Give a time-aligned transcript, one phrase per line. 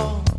[0.00, 0.29] all.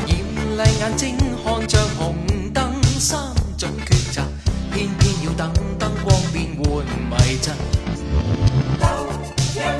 [0.07, 0.19] 艳
[0.55, 2.15] 丽眼睛看着红
[2.53, 3.19] 灯，三
[3.57, 4.21] 种抉择，
[4.73, 7.53] 偏偏要等灯光变换迷阵。
[8.79, 9.75] 冷